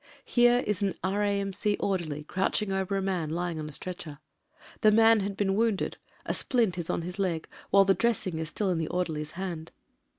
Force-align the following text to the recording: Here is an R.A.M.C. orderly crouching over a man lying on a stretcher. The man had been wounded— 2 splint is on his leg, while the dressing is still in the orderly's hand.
Here 0.25 0.63
is 0.65 0.81
an 0.81 0.95
R.A.M.C. 1.03 1.77
orderly 1.79 2.23
crouching 2.23 2.71
over 2.71 2.97
a 2.97 3.03
man 3.03 3.29
lying 3.29 3.59
on 3.59 3.69
a 3.69 3.71
stretcher. 3.71 4.17
The 4.81 4.91
man 4.91 5.19
had 5.19 5.37
been 5.37 5.53
wounded— 5.53 5.97
2 6.27 6.33
splint 6.33 6.79
is 6.79 6.89
on 6.89 7.03
his 7.03 7.19
leg, 7.19 7.47
while 7.69 7.85
the 7.85 7.93
dressing 7.93 8.39
is 8.39 8.49
still 8.49 8.71
in 8.71 8.79
the 8.79 8.87
orderly's 8.87 9.31
hand. 9.37 9.71